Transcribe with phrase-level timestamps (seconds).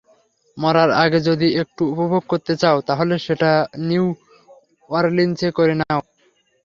[0.57, 3.51] মরার আগে যদি একটু উপভোগ করতে চাও, তাহলে সেটা
[3.87, 4.05] নিউ
[4.89, 6.01] অরলিন্সে করে নাও।